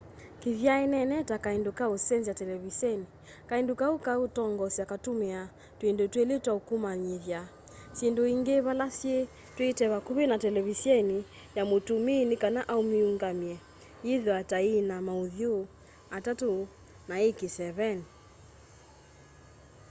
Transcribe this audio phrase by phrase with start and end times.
[0.41, 3.05] kithyanene ta kaindo ka usenzya televiseni
[3.49, 7.39] kaindo kau ka utongoesya katumiaa twindu twili twa ukamanyithya
[7.97, 11.17] syindu ingi vala syii twiitwe vakuvi na televiseni
[11.57, 13.55] ya mutumii ni kana amiungamye
[14.05, 15.53] yithiwe ta iina mauthyu
[16.17, 16.51] atatu
[17.07, 18.05] na ii kiseveni